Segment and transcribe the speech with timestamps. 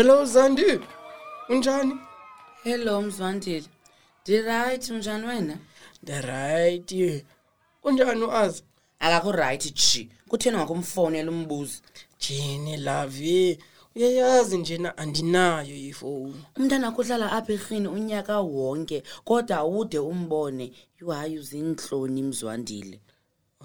[0.00, 0.80] Hello Zandi.
[1.48, 1.94] Unjani?
[2.64, 3.64] hello mzwandile
[4.22, 5.58] ndirayithi unjani wena
[6.04, 7.24] The right.
[7.84, 8.62] Unjani uazi?
[8.98, 11.78] akakho rayithi ji kutheni ngakumfowunela umbuzo
[12.20, 13.58] Jini love.
[13.96, 16.44] Uyayazi njena andinayo ifoni.
[16.56, 23.00] umntana akho uhlala apha erhini unyaka wonke kodwa awude umbone yuhayi uzintloni mzwandile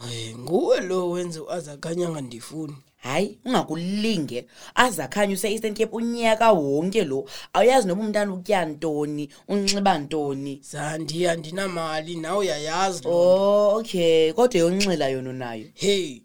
[0.10, 2.78] Hey, nguwe lo wenze uazakhanya ngandifuni.
[3.05, 4.45] Hayi ungakulinge
[4.76, 12.15] azakhanye use-eastern cape unyaka wonke lo awuyazi noba umntana utya ntoni unxiba ntoni Zandi andinamali
[12.15, 13.04] nawe uyayazi.
[13.04, 13.10] lo.
[13.12, 16.21] oh okay kodwa yonxila yona nayo Hey.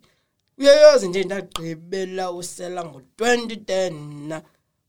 [0.58, 4.42] Uyayazi nje ndagqibela usela ngo2010 na.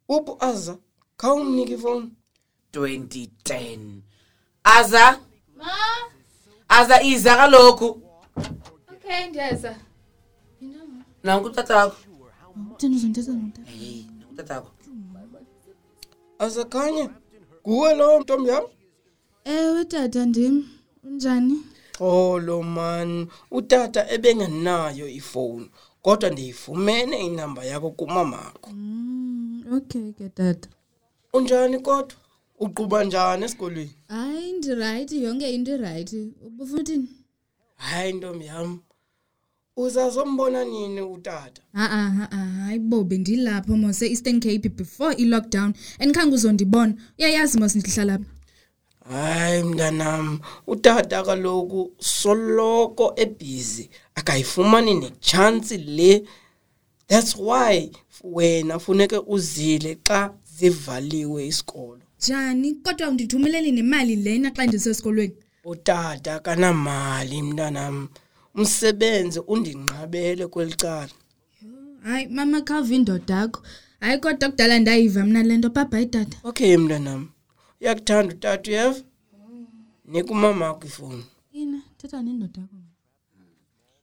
[0.09, 0.77] Upho aza
[1.17, 2.09] khawumnika ifoni.
[2.73, 3.79] 2010
[4.63, 5.19] aza
[5.57, 5.71] Ma,
[6.69, 8.01] aza iza kaloku
[8.91, 9.75] okay ndiyeza.
[11.23, 11.33] Yintoni?
[11.35, 11.95] nanku utatakho
[12.73, 13.71] Utheni uzondithetha ngotata?
[13.71, 14.71] hey nanku utatakho
[16.39, 17.09] Azakhanya
[17.67, 18.63] nguwe lo ntombi yam?
[19.45, 20.65] Ewe tata ndim.
[21.03, 21.57] Unjani?
[21.97, 25.69] Xolo man, utata ebengenayo ifoni.
[26.01, 28.69] Kodwa ndiyifumene inamba yakho kumamakho.
[28.73, 30.69] Mm, okay ke tata.
[31.33, 32.17] Unjani kodwa?
[32.59, 33.95] Uquba njani esikolweni?
[34.07, 36.33] Hayi ndirayithi yonke into irayithi.
[36.45, 37.09] Ubufuna uthini?
[37.75, 38.79] Hayi ntombi yam.
[39.77, 41.61] Uzazombona nini utata?
[41.73, 48.17] Ha-a ha-a hayi bo bendilapho mos e-eastern cape before i-lockdown andikhange uzondibona uyayazi mos ndihlala
[48.19, 48.25] pha
[49.09, 56.23] Hayi mntanam, utata kaloku soloko ebhizi akayifumani nechance le.
[57.07, 57.91] That's why
[58.23, 62.01] wena funeke uzile xa zivaliwe isikolo.
[62.19, 68.07] njani kodwa undithumelele nemali lena xa ndisesikolweni Utata kanamali mntanam.
[68.55, 71.13] Umsebenzi undinqabele kweli cala
[72.03, 73.59] hayi mama khawuva indoda akho
[73.99, 77.29] hayi kodwa kudala ndayiva mna le nto babhayi tata Okay mntanam.
[77.81, 79.01] Uyakuthanda utata uyeva?
[80.05, 82.77] Nika umama akho ifowuni ina thetha nendoda akho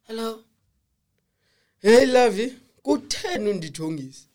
[0.07, 0.45] hello
[1.83, 4.27] heyi Lavi, kutheni undithongisa?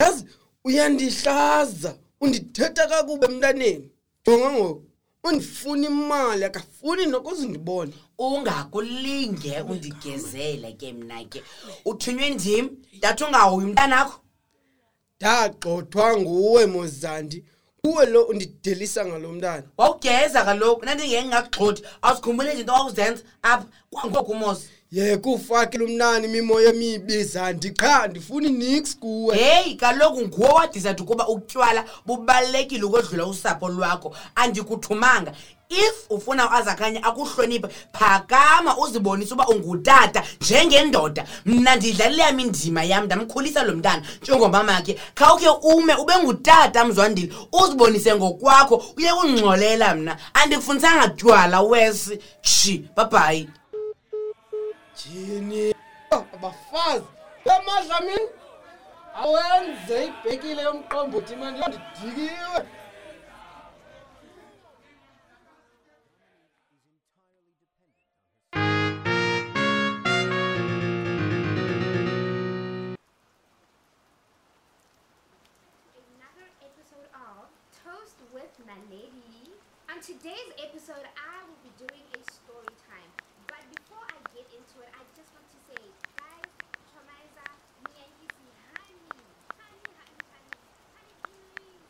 [0.00, 0.24] Yazi
[0.64, 3.90] uyandihlaza, undithetha kakube emntaneni.
[4.26, 4.82] Jonga ngoku,
[5.24, 7.92] undifuna imali akafuni nokuzindibona.
[8.18, 11.42] ungakulinge undigezele ke mna ke
[11.84, 14.20] uthunywe ndim ndathi ungahoyi umntanakho
[15.20, 17.44] Ndagxothwa nguwe Mozandi.
[17.82, 19.62] Kuwe lo undidelisa ngalo mntana.
[19.76, 27.70] wawugeza kaloku nandingengingakugxothi awuzikhumbule izinto wawuzenza apha kwangoku mos Yeke ufake umntana imimoya emibi Zandi
[27.70, 29.36] qha ndifuni nix kuwe.
[29.36, 34.16] heyi kaloku nguwo wadizathu ukuba utywala bubalulekile ukodlula usapho lwakho.
[34.34, 35.32] Andikuthumanga.
[35.68, 37.68] If ufuna azakhanye akuhloniphe.
[37.92, 41.24] Phakama uzibonise uba ungutata njengendoda.
[41.46, 44.02] Mna ndidlalile yam indima yam ndamkhulisa lo mntana.
[44.22, 47.32] Njengomamakhe khawukhe ume ube ngutata mzwandile.
[47.52, 50.16] Uzibonise ngokwakho uye kungxolela mna.
[50.34, 53.48] Andikufunisanga tywala wesi shi babhayi
[55.06, 57.04] Oh, abafazi.
[57.44, 58.28] Yamadla mina.
[59.14, 62.60] Awenze ibhekile yondidikiwe.
[76.00, 77.52] another episode of
[77.84, 78.80] Toast with my.
[79.92, 83.12] On today's episode, I will be doing a story time.
[83.48, 85.78] But before I get into it, I just want to say,
[86.18, 86.50] guys,
[86.90, 87.46] Chomaiza,
[87.84, 89.22] Miyankisi, honey,
[89.54, 90.56] honey, honey, honey,
[90.98, 91.84] honey, please.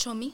[0.00, 0.32] Chomi,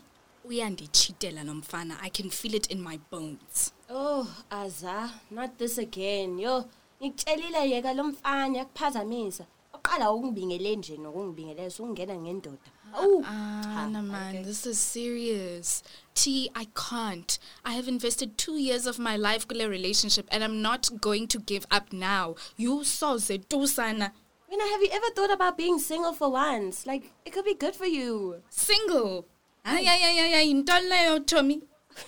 [0.48, 1.96] uyanditshitela nomfana.
[2.00, 3.72] I can feel it in my bones.
[3.90, 6.38] Oh, aza, not this again.
[6.38, 6.66] Yo,
[7.02, 9.44] ngikutshelile yeka lo mfana yakuphazamisa.
[9.74, 12.70] Oqala ukungibingele nje nokungibingelela sokungena ngendoda.
[12.94, 15.82] Ah, no man, this is serious.
[16.14, 17.36] T, I can't.
[17.64, 21.26] I have invested two years of my life in a relationship and I'm not going
[21.26, 22.36] to give up now.
[22.56, 24.12] You saw Zetusana.
[24.48, 26.86] Mina, have you ever thought about being single for once?
[26.86, 28.42] Like, it could be good for you.
[28.48, 29.26] Single.
[29.66, 31.60] Ay, ay, ay, ay, ay, intoleo, Chomi.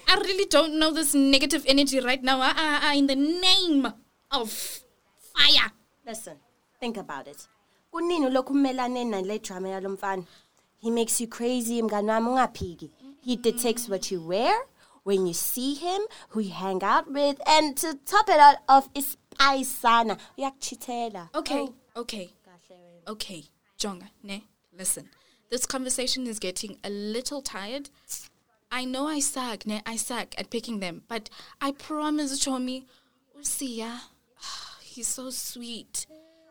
[0.07, 2.39] I really don't know this negative energy right now.
[2.41, 3.93] Ah, ah, ah, in the name
[4.31, 4.51] of
[5.35, 5.73] fire.
[6.07, 6.37] Listen,
[6.79, 7.49] think about it.
[7.93, 10.25] Kunini lokhu umelane nale drama yalo mfana?
[10.81, 12.91] He makes you crazy, mngani wami ungaphiki.
[13.23, 14.55] He detects what you wear,
[15.03, 18.89] when you see him, who you hang out with, and to top it all off,
[18.95, 20.17] ispaisana.
[20.39, 21.29] Uyakuchitela.
[21.35, 21.67] Okay,
[21.97, 22.31] Oh, okay,
[23.09, 23.45] okay.
[23.79, 24.45] Jonga, ne,
[24.77, 25.09] listen.
[25.51, 27.91] This conversation is getting a little tired.
[28.71, 29.83] I know I suck, ne?
[29.87, 31.31] I suck at picking them, but
[31.61, 32.85] I promise, Chomi,
[33.39, 34.01] Usia,
[34.83, 36.07] he's so sweet.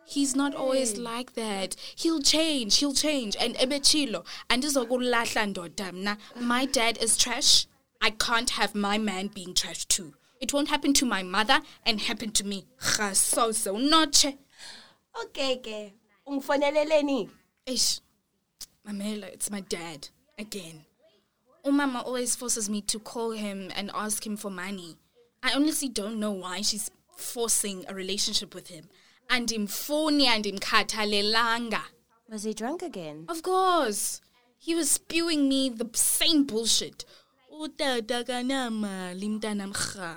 [0.08, 1.76] He's not always like that.
[1.94, 2.78] He'll change.
[2.78, 3.36] He'll change.
[3.38, 4.24] And ebechilo.
[4.48, 6.16] And ndoda.
[6.40, 7.66] My dad is trash.
[8.00, 10.14] I can't have my man being trash too.
[10.40, 12.64] It won't happen to my mother and happen to me.
[12.98, 14.34] Noche.
[15.24, 15.92] Okay, ke.
[16.26, 17.28] Ungifoneleleni.
[17.66, 18.00] Ish.
[18.88, 20.08] Mamela, it's my dad.
[20.38, 20.84] Again.
[21.66, 24.96] Umama always forces me to call him and ask him for money.
[25.42, 28.88] I honestly don't know why she's forcing a relationship with him.
[29.28, 31.82] And imfuni and imkhathalelanga.
[32.30, 33.26] Was he drunk again?
[33.28, 34.22] Of course.
[34.56, 37.04] He was spewing me the same bullshit.
[37.52, 40.16] Utata kanamali mntanam rha.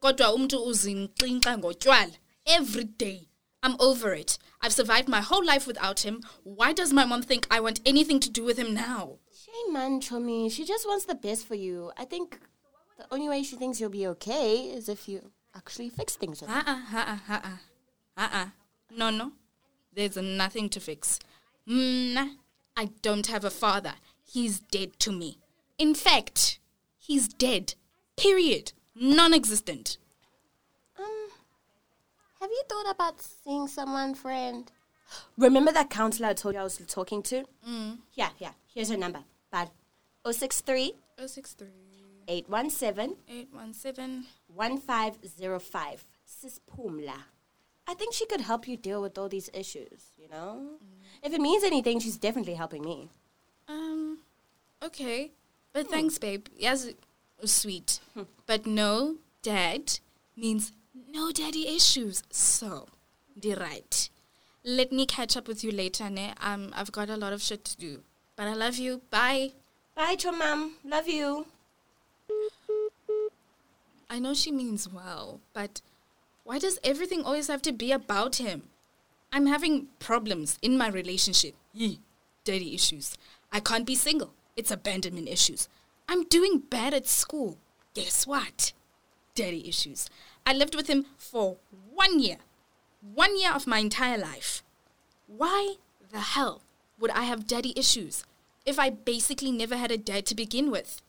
[0.00, 2.16] Kodwa umntu uzinxinxa ngotywala
[2.46, 3.28] every day.
[3.62, 4.38] I'm over it.
[4.62, 6.22] I've survived my whole life without him.
[6.44, 9.18] Why does my mom think I want anything to do with him now?
[9.34, 10.50] Shame, man, Chomi.
[10.50, 11.90] She just wants the best for you.
[11.98, 12.38] I think
[12.96, 16.50] the only way she thinks you'll be okay is if you actually fix things with
[16.50, 16.62] her.
[16.64, 17.56] Uh-uh, uh-uh, uh-uh.
[18.16, 18.46] Uh-uh.
[18.96, 19.32] No, no.
[19.94, 21.18] There's nothing to fix.
[21.68, 22.36] Mm,
[22.76, 23.94] I don't have a father.
[24.24, 25.38] He's dead to me.
[25.78, 26.58] In fact,
[26.98, 27.74] he's dead.
[28.16, 28.72] Period.
[28.94, 29.96] Non-existent.
[29.98, 30.01] Um,
[32.42, 34.70] have you thought about seeing someone, friend?
[35.38, 37.44] Remember that counselor I told you I was talking to?
[37.68, 37.98] Mm.
[38.14, 38.50] Yeah, yeah.
[38.74, 39.20] Here's her number.
[39.52, 39.70] Bad.
[40.28, 40.94] 063
[41.24, 41.68] 063
[42.26, 44.24] 817 817
[44.54, 46.04] 1505.
[46.24, 47.14] Sis Pumla.
[47.86, 50.78] I think she could help you deal with all these issues, you know?
[51.22, 53.10] If it means anything, she's definitely helping me.
[53.68, 54.18] Um,
[54.82, 55.32] okay.
[55.72, 56.46] But thanks, babe.
[56.56, 56.88] Yes,
[57.44, 58.00] sweet.
[58.46, 59.98] but no dad
[60.36, 62.22] means no daddy issues.
[62.30, 62.88] So,
[63.36, 64.08] the right.
[64.64, 66.34] Let me catch up with you later, ne?
[66.40, 68.02] Um, I've got a lot of shit to do.
[68.36, 69.02] But I love you.
[69.10, 69.52] Bye.
[69.94, 70.76] Bye, to mom.
[70.84, 71.46] Love you.
[74.08, 75.80] I know she means well, but
[76.44, 78.64] why does everything always have to be about him?
[79.32, 81.54] I'm having problems in my relationship.
[81.72, 82.00] Yee,
[82.44, 83.16] daddy issues.
[83.50, 84.34] I can't be single.
[84.54, 85.68] It's abandonment issues.
[86.08, 87.56] I'm doing bad at school.
[87.94, 88.72] Guess what?
[89.34, 90.10] Daddy issues.
[90.46, 91.56] I lived with him for
[91.94, 92.38] one year.
[93.00, 94.62] One year of my entire life.
[95.26, 95.76] Why
[96.10, 96.62] the hell
[96.98, 98.24] would I have daddy issues
[98.64, 101.00] if I basically never had a dad to begin with?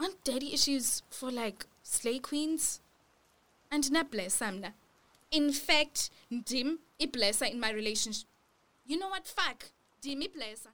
[0.00, 2.80] Aren't daddy issues for like slay queens?
[3.70, 4.74] And nablessa mna.
[5.30, 8.28] In fact, ndim iblessa in my relationship.
[8.86, 9.26] You know what?
[9.26, 9.70] Fuck.
[10.02, 10.68] Ndim iblessa.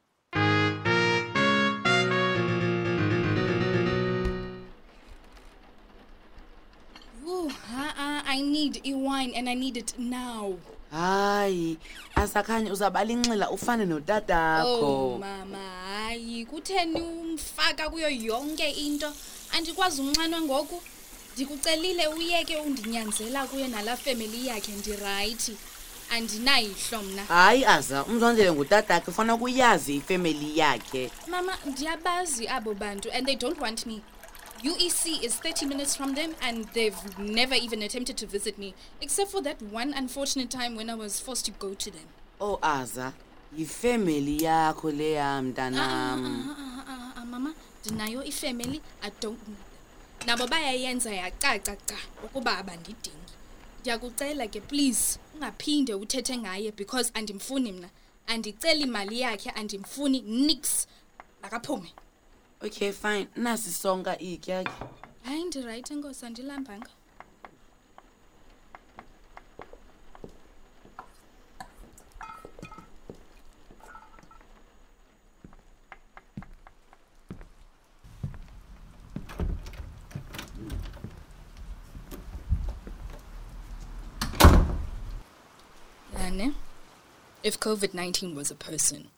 [7.31, 10.55] Ooh, uh-uh, I need a wine and I need it now.
[10.91, 11.79] hayi
[12.15, 19.13] asakhanye uzabala inxila ufane Oh notatakho mama, hayi kutheni umfaka kuyo yonke into?
[19.53, 20.83] Andikwazi unxanwa ngoku.
[21.35, 25.57] Ndikucelile uyeke undinyanzela kuye nalaa family yakhe ndirayithi.
[26.11, 27.25] Andinayihlo mna.
[27.25, 31.11] Hayi aza umzonzele ngutatakhe ufana kuyazi ifemeli yakhe.
[31.29, 34.01] Mama ndiyabazi abo bantu and they don't want me.
[34.63, 39.31] Uec is 30 minutes from them and they've never even attempted to visit me except
[39.31, 42.07] for that one unfortunate time when i was forced to go to them.
[42.41, 43.13] Oh aza
[43.59, 46.47] yifemeli yakho leya mntanam.
[46.49, 49.57] Ah, ah, ah, mama ndinayo ifemeli i don't them.
[50.27, 53.33] Nabo bayayenza yacaca ca ukuba abandidingi.
[53.81, 57.89] Ndiyakucela ke please ungaphinde uthethe ngaye because andimfuni mna.
[58.27, 60.87] Andiceli imali yakhe andimfuni nix
[61.43, 61.93] makaphume
[62.63, 63.27] okay fine.
[63.37, 64.73] Nasi sonka ityakhe
[65.25, 66.91] hayi ndirayithi enkosi andilambanga.
[87.43, 89.09] If COVID 19 was a person,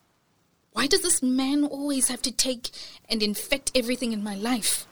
[0.83, 2.71] why does this man always have to take
[3.09, 4.85] and infect everything in my life?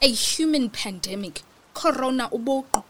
[0.00, 1.42] A human pandemic.
[1.74, 2.84] Corona uboqo.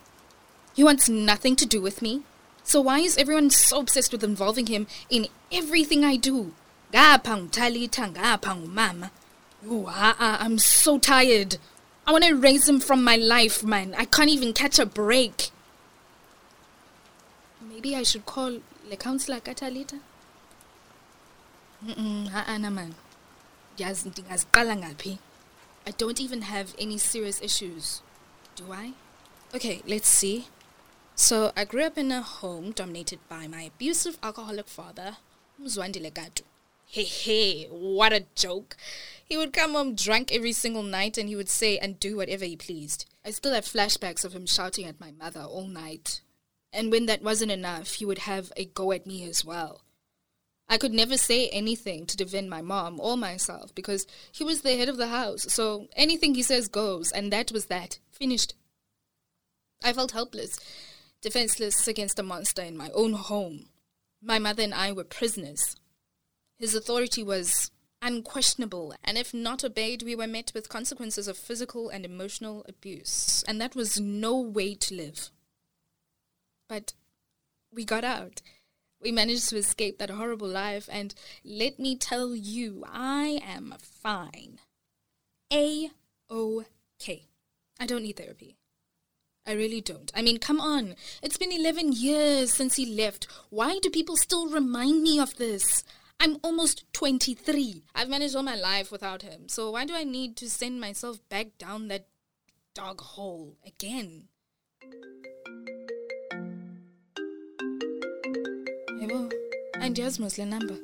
[0.73, 2.23] He wants nothing to do with me.
[2.63, 6.55] So why is everyone so obsessed with involving him in everything I do?
[6.93, 9.11] Ngumama.
[9.67, 11.57] Ooh, ah, I'm so tired.
[12.07, 13.97] I want to erase him from my life, man.
[13.99, 15.51] I can't even catch a break.
[17.61, 19.99] Maybe I should call the counselor Katalita.
[21.85, 22.95] Mm-mm, ha-ana man.
[23.77, 25.19] Yazi?
[25.87, 28.03] I don't even have any serious issues.
[28.57, 28.93] Do I?
[29.55, 30.49] Okay, let's see.
[31.15, 35.19] So I grew up in a home dominated by my abusive alcoholic father,
[35.63, 36.43] Mzwandile Gadu.
[36.87, 38.77] Hey, hey, what a joke.
[39.25, 42.45] He would come home drunk every single night and he would say and do whatever
[42.45, 43.07] he pleased.
[43.25, 46.23] I still have flashbacks of him shouting at my mother all night.
[46.73, 49.83] And when that wasn't enough, he would have a go at me as well.
[50.69, 54.77] I could never say anything to defend my mom or myself because he was the
[54.77, 55.47] head of the house.
[55.53, 57.99] So anything he says goes, and that was that.
[58.11, 58.55] Finished.
[59.83, 60.59] I felt helpless,
[61.23, 63.67] defenseless against a monster in my own home.
[64.21, 65.77] My mother and I were prisoners.
[66.59, 67.71] His authority was
[68.03, 73.45] unquestionable, and if not obeyed, we were met with consequences of physical and emotional abuse.
[73.47, 75.31] And that was no way to live.
[76.69, 76.93] But
[77.73, 78.43] we got out.
[79.01, 81.15] We managed to escape that horrible life, and
[81.45, 84.59] let me tell you, I am fine.
[85.53, 85.91] A
[86.29, 86.65] O
[86.99, 87.29] K.
[87.79, 88.57] I don't need therapy.
[89.47, 90.11] I really don't.
[90.15, 90.95] I mean, come on.
[91.23, 93.27] It's been 11 years since he left.
[93.51, 95.85] Why do people still remind me of this?
[96.21, 97.85] I'm almost 23.
[97.95, 99.49] I've managed all my life without him.
[99.49, 102.09] So why do I need to send myself back down that
[102.75, 104.25] dog hole again?
[109.89, 110.77] Andiyazi mos le number.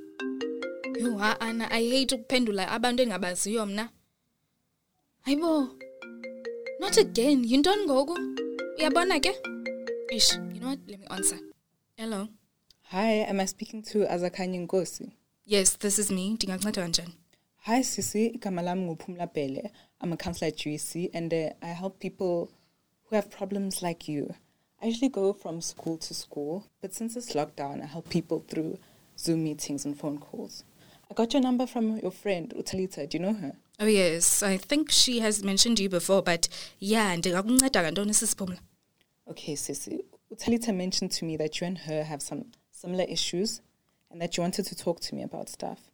[1.01, 3.89] Yo, ana I hate ukuphendula abantu engabaziyo mna.
[5.21, 5.69] Hayibo.
[6.81, 7.45] Not again.
[7.45, 8.19] Yintoni ngoku?
[8.79, 9.33] Uyabona ke?
[10.11, 10.79] Ish, you know what?
[10.89, 11.39] Let me answer.
[11.97, 12.29] Hello.
[12.93, 15.13] Hi, am I speaking to Azakanye Nkosi?
[15.45, 16.31] Yes, this is me.
[16.31, 17.15] Ndingakunceda kanjani?
[17.57, 18.27] Hi, Sisi.
[18.27, 19.71] Igama lami nguPhumla Bele.
[20.01, 22.49] I'm a counselor at GEC and uh, I help people
[23.05, 24.35] who have problems like you.
[24.83, 28.79] I usually go from school to school, but since it's lockdown, I help people through
[29.25, 30.65] Zoom meetings and phone calls.
[31.11, 33.09] I got your number from your friend, Utalita.
[33.09, 33.53] Do you know her?
[33.81, 38.59] Oh yes, I think she has mentioned you before, but yeah, sisiphumla?
[39.29, 40.05] Okay, Sisi.
[40.33, 43.63] Utalita mentioned to me that you and her have some similar issues
[44.11, 45.91] and that you wanted to talk to me about stuff.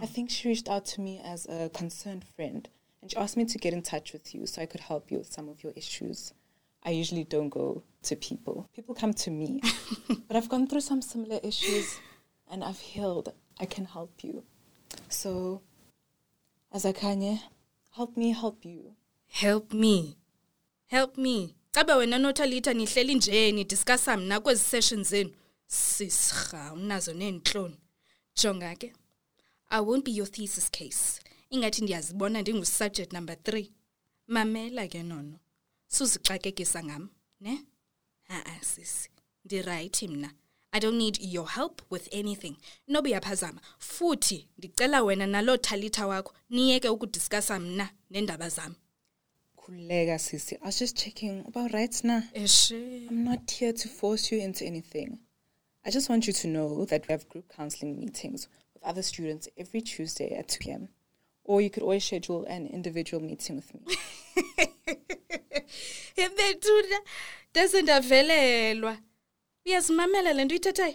[0.00, 0.12] I hmm.
[0.12, 2.68] think she reached out to me as a concerned friend
[3.02, 5.18] and she asked me to get in touch with you so I could help you
[5.18, 6.32] with some of your issues.
[6.84, 8.68] I usually don't go to people.
[8.74, 9.60] People come to me.
[10.28, 11.98] but I've gone through some similar issues
[12.50, 13.32] and I've healed.
[13.60, 14.44] I can help you.
[15.08, 15.62] So,
[16.74, 17.40] Azakanye,
[17.90, 18.94] help me help you.
[19.28, 20.16] Help me.
[20.86, 21.54] Help me.
[21.72, 25.34] Cabe wena noTalita nihleli nje nidiscussa mna kwezi sessions zenu.
[25.66, 27.76] Sisirha unazo neentloni.
[28.34, 28.92] Jonga ke.
[29.70, 31.20] I won't be your thesis case.
[31.50, 33.70] Ingathi ndiyazibona ndingu subject number 3.
[34.26, 35.38] Mamela ke nono.
[35.88, 37.08] Suzixakekisa ngam,
[37.40, 37.64] ne?
[38.28, 39.10] Ha-a sisi.
[39.44, 40.32] Ndirayithi mna.
[40.72, 42.56] I don't need your help with anything.
[42.88, 43.60] Nobe yaphazama.
[43.78, 48.74] Futhi ndicela wena nalo Talita wakho niyeke ukudiscussa mna nendaba zami.
[49.56, 50.54] Kulega, Sisi.
[50.54, 52.22] I was just checking about rights now.
[52.34, 53.06] Eshe.
[53.10, 55.18] I'm not here to force you into anything.
[55.84, 59.48] I just want you to know that we have group counseling meetings with other students
[59.56, 60.88] every Tuesday at 2 p.m.
[61.44, 63.80] Or you could always schedule an individual meeting with me.
[66.16, 67.00] Yembethuda
[67.50, 68.98] ndaze ndavelelwa.
[69.66, 70.94] Uyazimamela le nto uyithethayo?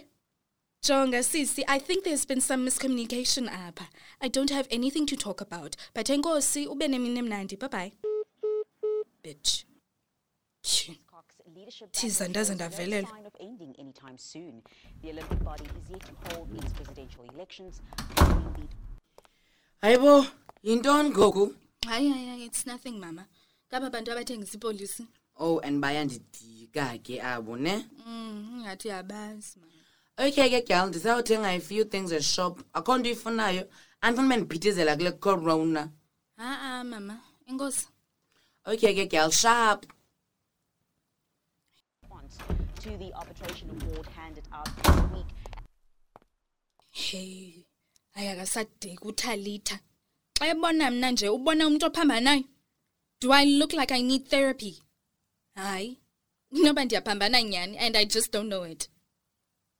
[0.82, 3.88] Jonga sisi, I think there's been some miscommunication apha.
[4.20, 5.76] I don't have anything to talk about.
[5.94, 7.56] But enkosi ube nemini emnandi.
[7.58, 7.92] Bye bye.
[9.22, 9.64] Bitch.
[10.62, 10.94] Phew.
[11.10, 13.10] Cox leadership Thiza, battle ndaze shows no ndavelelwa.
[13.10, 14.62] sign of ending anytime soon.
[15.02, 17.80] The Olympic body is yet to hold its presidential elections.
[18.16, 18.68] following the
[19.86, 20.26] hayibo
[20.62, 21.54] yintoni ngoku
[21.86, 23.26] Hayi hayi hayi, it's nothing mama.
[23.72, 25.06] Ngaba bantu abathengisa ipolisi.
[25.36, 29.72] Oh and bayandidika ke abo ne Mm, ngathi yabazi mama.
[30.28, 33.68] okay ke gal ndisayothenga a few things eshop akho nto ifunayo
[34.00, 35.90] andifuna uba ndibhidizela kule corona
[36.38, 37.20] Ah ah mama.
[37.48, 37.86] Enkosi.
[38.66, 39.86] okay ke gal sharp
[42.02, 42.38] response
[42.82, 45.26] to the arbitration award handed out this week.
[46.90, 47.64] Hey,
[48.14, 49.78] ayakasadeki uTalita.
[50.38, 52.44] Xa ebona mna nje ubona umuntu ophambanayo.
[53.20, 54.82] Do I look like I need therapy?
[55.54, 55.98] Hayi.
[56.50, 58.88] Noba ndiyaphambana nyani and I just don't know it.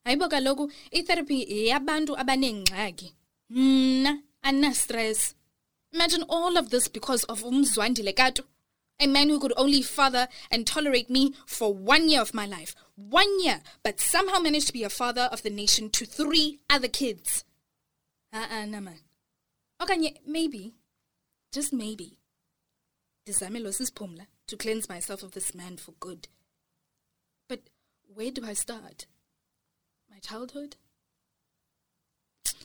[0.04, 3.14] Hayibo kaloku i-therapy yeyabantu abaneengxaki.
[3.50, 5.34] Mna ana-stress.
[5.92, 8.44] Imagine all of this because of umzwandile kato.
[9.00, 12.74] A man who could only father and tolerate me for one year of my life.
[12.96, 16.88] One year, but somehow managed to be a father of the nation to three other
[16.88, 17.44] kids.
[18.32, 19.00] Uh-uh, no man.
[19.82, 20.74] Okay, maybe,
[21.52, 22.18] just maybe,
[23.26, 26.28] ndizame lo sisiphumla to cleanse myself of this man for good.
[27.48, 27.60] But
[28.12, 29.06] where do I start?
[30.10, 30.76] My childhood?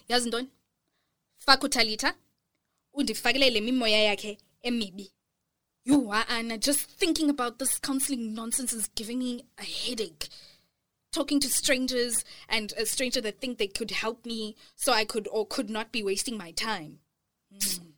[0.10, 0.48] Yazi ntoni?
[1.46, 2.14] Faka uTalita,
[2.94, 5.12] undifakele le mimoya yakhe emibi.
[5.86, 6.58] You are Anna.
[6.58, 10.28] Just thinking about this counseling nonsense is giving me a headache.
[11.12, 15.28] Talking to strangers and a stranger that think they could help me so I could
[15.32, 17.00] or could not be wasting my time.
[17.52, 17.94] Mm.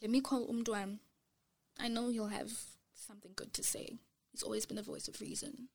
[0.00, 1.00] Let me call Umdwan.
[1.78, 2.52] I know he'll have
[2.94, 3.98] something good to say.
[4.32, 5.68] He's always been the voice of reason.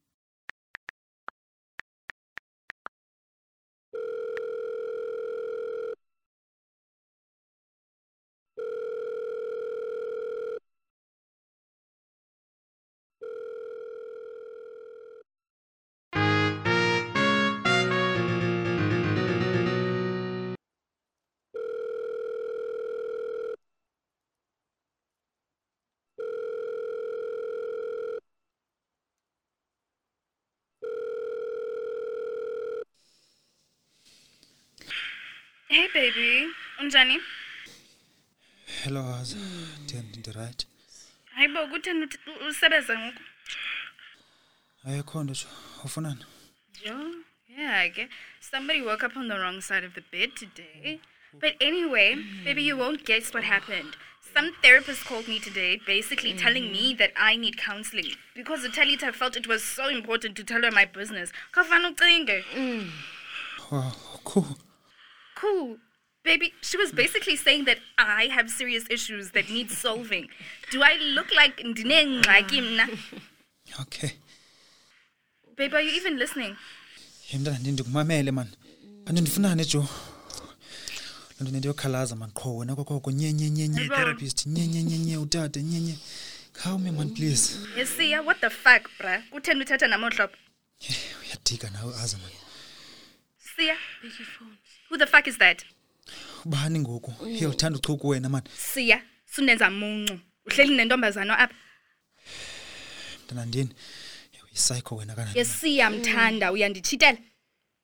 [35.94, 36.48] Baby,
[36.80, 37.20] unjani?
[38.84, 39.38] hello haza
[40.18, 40.68] ndirayithi
[41.36, 43.20] Hayibo kutheni uthi- usebenza ngoku?
[44.88, 45.48] ayekho nto tsho
[45.84, 46.26] ufunani
[46.86, 47.16] Yo,
[47.58, 48.10] yeah, ke.
[48.42, 51.00] Somebody woke up on the wrong side of the bed today.
[51.34, 53.96] But anyway, baby, you won't guess what happened.
[54.34, 56.38] Some therapist called me today, basically mm.
[56.40, 60.44] telling me that I need counseling because the Talita felt it was so important to
[60.44, 61.32] tell her my business.
[61.54, 62.44] Kafana ucinge.
[62.56, 62.90] Mm.
[63.72, 63.92] wow
[64.26, 64.58] cool
[65.44, 65.78] Cool.
[66.24, 70.30] Baby, she was basically saying that I have serious issues that need solving.
[70.72, 71.60] Do I look like
[73.82, 74.14] okay
[75.58, 76.56] Babe, are you even listening?
[77.32, 78.50] ye mntana ndi ndikumamele mani
[79.06, 79.88] kanti jo loo
[81.42, 83.96] nto nento yokhalaza mani qho wena kokoko nyenyenyenye Yebo.
[83.96, 85.98] therapist nyenyenyenye utata nyenye
[86.54, 90.38] khawume mani please Yesiya, what the fuck, bra Kutheni uthetha namohlophe?
[91.26, 92.36] uyadika nawe aza mani
[93.56, 93.78] Sia.
[94.94, 95.66] Who the fuck is that?
[96.46, 99.02] ubani ngoku ye uthanda uchuku wena mani siya
[99.36, 100.20] sunenza muncu.
[100.46, 101.56] Uhleli nentombazana apha.
[103.24, 103.70] mntanandini
[104.34, 107.18] yisycho yisayikho wena kanani Yesiya mthanda, uyanditshitela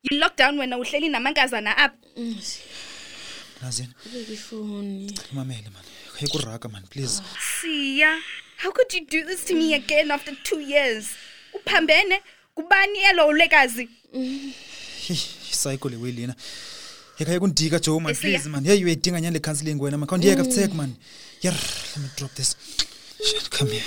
[0.02, 1.96] yilockdown wena uhleli namankazana apha.
[3.62, 3.94] nazini
[4.32, 7.22] ifoni mamele mani khayikuraka mani please
[7.60, 8.20] siya
[8.62, 11.08] how could you do this to me again after two years?
[11.54, 12.22] Uphambene,
[12.54, 13.88] kubani elo ulekazi?
[15.50, 16.34] isayikho le welina
[17.20, 18.64] yekhaye kundika jo man please man.
[18.64, 20.08] Yeyi uyayidinga nyani le counseling wena man.
[20.08, 20.94] Khawundiyeka futhek man.
[21.42, 22.56] Yer let me drop this.
[23.22, 23.84] Shit, come here.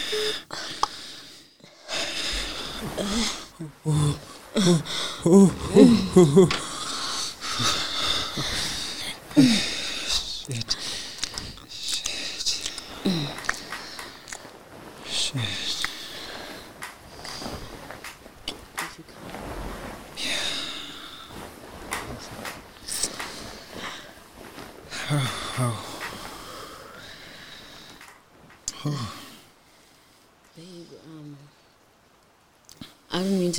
[10.46, 10.56] Shit.
[10.56, 10.83] Shit.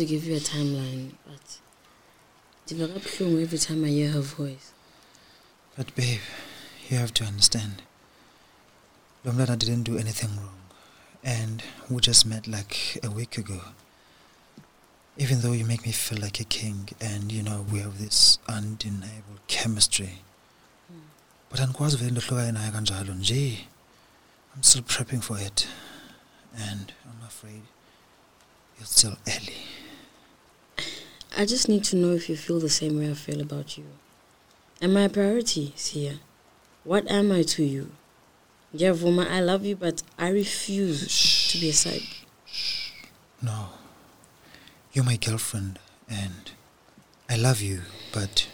[0.07, 1.47] To give you a timeline but
[2.67, 4.75] ndiva kabuhlungu every time i hear her voice
[5.77, 6.21] But babe,
[6.89, 7.83] you have to understand.
[9.25, 10.61] Lomlana didn't do anything wrong.
[11.25, 13.61] And we just met like a week ago.
[15.19, 18.39] Even though you make me feel like a king and you know we have this
[18.49, 20.23] undeniable chemistry.
[20.89, 21.01] Hmm.
[21.51, 23.67] But andikwazi vele ndohlukane naye kanjalo nje.
[24.55, 25.67] I'm still prepping for it.
[26.57, 27.63] And I'm afraid
[28.81, 29.57] it's still early.
[31.37, 33.85] I just need to know if you feel the same way i feel about you.
[34.83, 36.21] Am i a priority sia?
[36.85, 37.91] What am i to you?
[38.75, 42.03] Ngiyavuma i love you but i refuse to be a side.
[43.43, 43.69] No.
[44.93, 46.51] You're my girlfriend and
[47.29, 48.47] I love you, but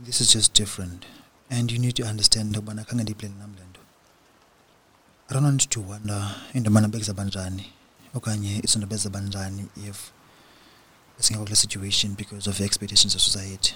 [0.00, 1.04] this is just different.
[1.50, 3.80] And you need to understand into yokubana khange ndiyiplane nam le nto.
[5.30, 7.64] I don't want to wonder into yobana
[8.14, 10.10] Okay, it's okanye the best njani if
[11.18, 13.74] besingekho kule situation because of expectations of society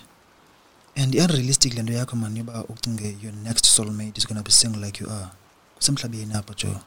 [0.96, 4.80] and i-unrealistic le nto yakho man yoba ucinge your next soulmate is gonna be single
[4.86, 5.28] like you are
[5.76, 6.80] kusemhlabeni apha jo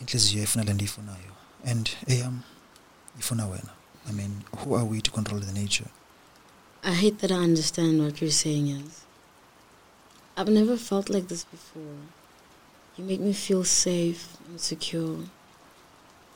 [0.00, 1.32] intliziyo ifuna le nto iyifunayo
[1.64, 2.40] and eh, eyam
[3.20, 3.70] ifuna wena
[4.10, 5.88] i mean who are we to control the nature
[6.86, 9.04] I hate that I understand what you're saying is.
[10.36, 11.96] I've never felt like this before.
[12.98, 15.20] You make me feel safe and secure.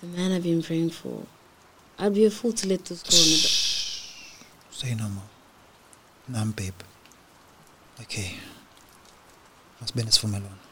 [0.00, 1.26] The man I've been praying for.
[1.98, 4.70] I'd be a fool to let this go on.
[4.70, 5.24] Say no more.
[6.28, 6.74] Nam babe.
[8.00, 8.36] Okay.
[9.80, 10.68] Masibe nesivumelwano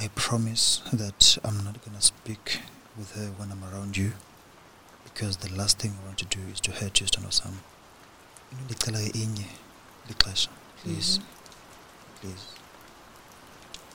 [0.00, 2.60] i promise that i'm not gonna speak
[2.96, 4.12] with her when i'm around you
[5.04, 7.52] because the last thing i want to do is to hurt you sithando sam.
[8.52, 9.46] Into ndicelayo inye
[10.08, 10.48] lixesha.
[10.82, 11.18] Please.
[11.18, 12.20] Mm-hmm.
[12.20, 12.46] Please.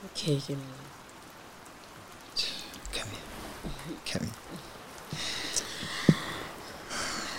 [0.06, 0.64] Okay, give me
[2.92, 3.20] come here.
[4.12, 4.34] Come here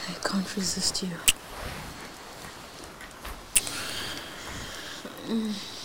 [0.10, 1.10] I can't resist you.
[5.30, 5.77] Mm.